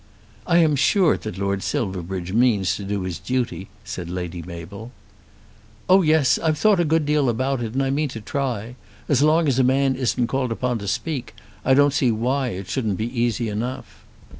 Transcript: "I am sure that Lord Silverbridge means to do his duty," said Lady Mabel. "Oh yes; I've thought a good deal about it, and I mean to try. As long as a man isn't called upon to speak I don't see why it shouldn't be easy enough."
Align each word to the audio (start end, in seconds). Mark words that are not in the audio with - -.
"I 0.47 0.57
am 0.57 0.75
sure 0.75 1.15
that 1.15 1.37
Lord 1.37 1.61
Silverbridge 1.61 2.33
means 2.33 2.75
to 2.75 2.83
do 2.83 3.03
his 3.03 3.19
duty," 3.19 3.69
said 3.83 4.09
Lady 4.09 4.41
Mabel. 4.41 4.91
"Oh 5.87 6.01
yes; 6.01 6.39
I've 6.39 6.57
thought 6.57 6.79
a 6.79 6.83
good 6.83 7.05
deal 7.05 7.29
about 7.29 7.61
it, 7.61 7.73
and 7.73 7.83
I 7.83 7.91
mean 7.91 8.09
to 8.09 8.19
try. 8.19 8.75
As 9.07 9.21
long 9.21 9.47
as 9.47 9.59
a 9.59 9.63
man 9.63 9.93
isn't 9.95 10.25
called 10.25 10.51
upon 10.51 10.79
to 10.79 10.87
speak 10.87 11.35
I 11.63 11.75
don't 11.75 11.93
see 11.93 12.09
why 12.11 12.47
it 12.47 12.67
shouldn't 12.67 12.97
be 12.97 13.15
easy 13.21 13.47
enough." 13.47 14.03